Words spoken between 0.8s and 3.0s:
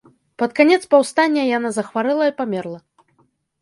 паўстання яна захварэла і памерла.